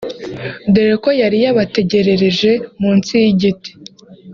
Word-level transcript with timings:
dore 0.73 0.95
ko 1.03 1.09
yari 1.21 1.37
yabategerereje 1.45 2.51
munsi 2.81 3.11
y’igiti 3.21 3.69